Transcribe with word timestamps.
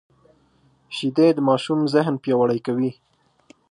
شیدې 0.95 1.27
د 1.33 1.39
ماشوم 1.47 1.79
ذهن 1.93 2.13
پیاوړی 2.23 2.59
کوي 2.67 2.91